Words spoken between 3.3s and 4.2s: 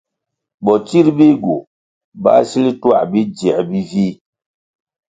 dzier bi vih.